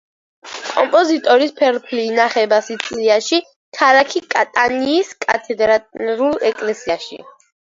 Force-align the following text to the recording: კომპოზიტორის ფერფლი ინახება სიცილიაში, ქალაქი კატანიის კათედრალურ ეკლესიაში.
კომპოზიტორის 0.67 1.51
ფერფლი 1.59 2.05
ინახება 2.11 2.59
სიცილიაში, 2.69 3.39
ქალაქი 3.81 4.23
კატანიის 4.33 5.13
კათედრალურ 5.27 6.49
ეკლესიაში. 6.53 7.23